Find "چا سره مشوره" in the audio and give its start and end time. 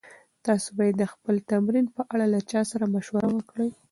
2.51-3.27